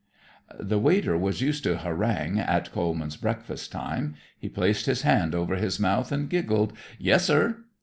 The 0.59 0.79
waiter 0.79 1.15
was 1.15 1.41
used 1.43 1.63
to 1.65 1.73
a 1.73 1.77
harangue 1.77 2.39
at 2.39 2.71
Coleman's 2.71 3.17
breakfast 3.17 3.71
time. 3.71 4.15
He 4.39 4.49
placed 4.49 4.87
his 4.87 5.03
hand 5.03 5.35
over 5.35 5.57
his 5.57 5.79
mouth 5.79 6.11
and 6.11 6.27
giggled. 6.27 6.73
"Yessir." 6.97 7.65